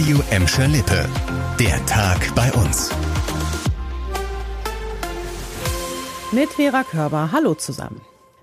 [0.00, 1.06] Radio Emscher Lippe.
[1.58, 2.88] Der Tag bei uns.
[6.32, 7.28] Mit Vera Körber.
[7.32, 8.00] Hallo zusammen.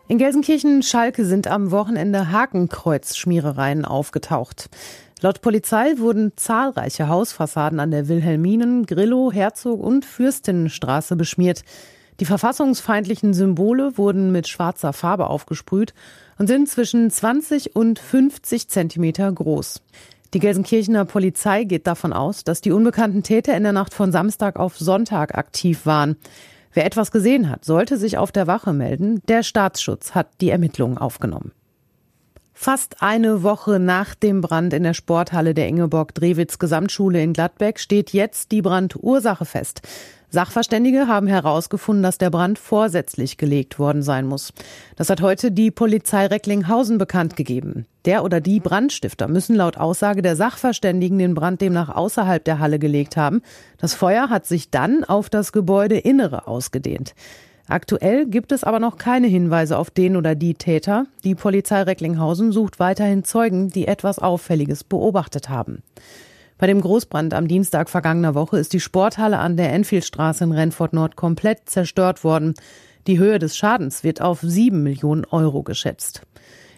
[0.07, 4.69] In Gelsenkirchen-Schalke sind am Wochenende Hakenkreuzschmierereien aufgetaucht.
[5.21, 11.63] Laut Polizei wurden zahlreiche Hausfassaden an der Wilhelminen-, Grillo-, Herzog- und Fürstinnenstraße beschmiert.
[12.19, 15.95] Die verfassungsfeindlichen Symbole wurden mit schwarzer Farbe aufgesprüht
[16.37, 19.81] und sind zwischen 20 und 50 Zentimeter groß.
[20.33, 24.57] Die Gelsenkirchener Polizei geht davon aus, dass die unbekannten Täter in der Nacht von Samstag
[24.57, 26.17] auf Sonntag aktiv waren.
[26.73, 29.21] Wer etwas gesehen hat, sollte sich auf der Wache melden.
[29.27, 31.51] Der Staatsschutz hat die Ermittlungen aufgenommen.
[32.59, 38.13] Fast eine Woche nach dem Brand in der Sporthalle der Ingeborg-Drewitz Gesamtschule in Gladbeck steht
[38.13, 39.83] jetzt die Brandursache fest.
[40.31, 44.53] Sachverständige haben herausgefunden, dass der Brand vorsätzlich gelegt worden sein muss.
[44.95, 47.85] Das hat heute die Polizei Recklinghausen bekannt gegeben.
[48.05, 52.79] Der oder die Brandstifter müssen laut Aussage der Sachverständigen den Brand demnach außerhalb der Halle
[52.79, 53.43] gelegt haben.
[53.77, 57.13] Das Feuer hat sich dann auf das Gebäudeinnere ausgedehnt.
[57.69, 61.05] Aktuell gibt es aber noch keine Hinweise auf den oder die Täter.
[61.25, 65.83] Die Polizei Recklinghausen sucht weiterhin Zeugen, die etwas Auffälliges beobachtet haben.
[66.57, 70.93] Bei dem Großbrand am Dienstag vergangener Woche ist die Sporthalle an der Enfieldstraße in Renfort
[70.93, 72.53] Nord komplett zerstört worden.
[73.05, 76.21] Die Höhe des Schadens wird auf sieben Millionen Euro geschätzt.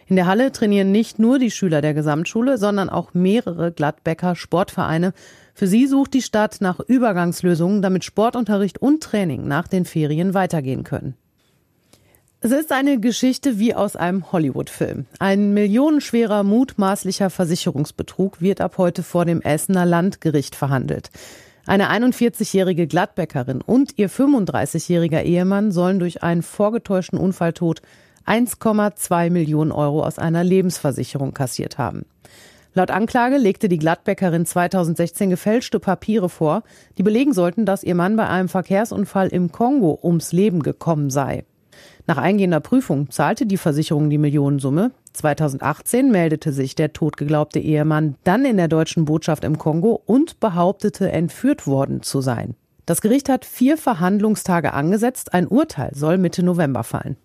[0.09, 5.13] In der Halle trainieren nicht nur die Schüler der Gesamtschule, sondern auch mehrere Gladbecker Sportvereine.
[5.53, 10.83] Für sie sucht die Stadt nach Übergangslösungen, damit Sportunterricht und Training nach den Ferien weitergehen
[10.83, 11.13] können.
[12.41, 15.05] Es ist eine Geschichte wie aus einem Hollywood-Film.
[15.19, 21.11] Ein millionenschwerer mutmaßlicher Versicherungsbetrug wird ab heute vor dem Essener Landgericht verhandelt.
[21.67, 27.83] Eine 41-jährige Gladbäckerin und ihr 35-jähriger Ehemann sollen durch einen vorgetäuschten Unfalltod
[28.25, 32.05] 1,2 Millionen Euro aus einer Lebensversicherung kassiert haben.
[32.73, 36.63] Laut Anklage legte die Gladbäckerin 2016 gefälschte Papiere vor,
[36.97, 41.45] die belegen sollten, dass ihr Mann bei einem Verkehrsunfall im Kongo ums Leben gekommen sei.
[42.05, 44.91] Nach eingehender Prüfung zahlte die Versicherung die Millionensumme.
[45.13, 51.11] 2018 meldete sich der totgeglaubte Ehemann dann in der deutschen Botschaft im Kongo und behauptete,
[51.11, 52.55] entführt worden zu sein.
[52.85, 55.33] Das Gericht hat vier Verhandlungstage angesetzt.
[55.33, 57.17] Ein Urteil soll Mitte November fallen.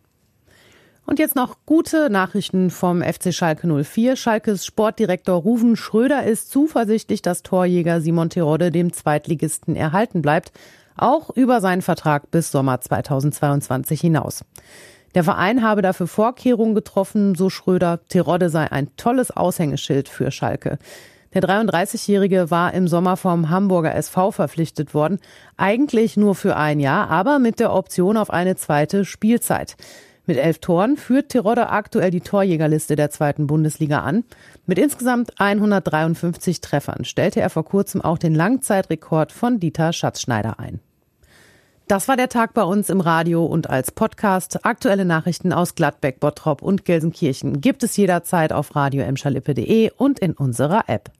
[1.06, 4.16] Und jetzt noch gute Nachrichten vom FC Schalke 04.
[4.16, 10.52] Schalkes Sportdirektor Ruven Schröder ist zuversichtlich, dass Torjäger Simon Terodde dem Zweitligisten erhalten bleibt
[10.96, 14.44] auch über seinen Vertrag bis Sommer 2022 hinaus.
[15.14, 18.00] Der Verein habe dafür Vorkehrungen getroffen, so Schröder.
[18.08, 20.78] Terodde sei ein tolles Aushängeschild für Schalke.
[21.34, 25.18] Der 33-Jährige war im Sommer vom Hamburger SV verpflichtet worden,
[25.56, 29.76] eigentlich nur für ein Jahr, aber mit der Option auf eine zweite Spielzeit.
[30.26, 34.24] Mit elf Toren führt Terodde aktuell die Torjägerliste der zweiten Bundesliga an.
[34.66, 40.80] Mit insgesamt 153 Treffern stellte er vor kurzem auch den Langzeitrekord von Dieter Schatzschneider ein.
[41.86, 44.64] Das war der Tag bei uns im Radio und als Podcast.
[44.64, 49.04] Aktuelle Nachrichten aus Gladbeck, Bottrop und Gelsenkirchen gibt es jederzeit auf radio
[49.98, 51.10] und in unserer App.